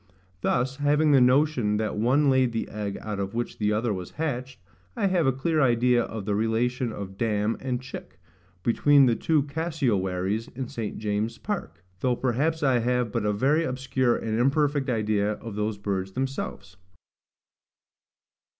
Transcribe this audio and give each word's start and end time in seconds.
Thus, 0.41 0.77
having 0.77 1.11
the 1.11 1.21
notion 1.21 1.77
that 1.77 1.95
one 1.95 2.27
laid 2.27 2.53
the 2.53 2.67
egg 2.69 2.97
out 3.01 3.19
of 3.19 3.35
which 3.35 3.59
the 3.59 3.71
other 3.71 3.93
was 3.93 4.09
hatched, 4.17 4.59
I 4.95 5.05
have 5.05 5.27
a 5.27 5.31
clear 5.31 5.61
idea 5.61 6.01
of 6.03 6.25
the 6.25 6.33
relation 6.33 6.91
of 6.91 7.17
DAM 7.19 7.55
and 7.59 7.79
CHICK 7.79 8.17
between 8.63 9.05
the 9.05 9.15
two 9.15 9.43
cassiowaries 9.43 10.47
in 10.55 10.67
St. 10.67 10.97
James's 10.97 11.37
Park; 11.37 11.83
though 11.99 12.15
perhaps 12.15 12.63
I 12.63 12.79
have 12.79 13.11
but 13.11 13.27
a 13.27 13.31
very 13.31 13.63
obscure 13.63 14.15
and 14.17 14.39
imperfect 14.39 14.89
idea 14.89 15.33
of 15.33 15.53
those 15.53 15.77
birds 15.77 16.13
themselves. 16.13 16.77